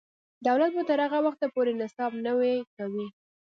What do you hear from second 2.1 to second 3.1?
نوی کوي.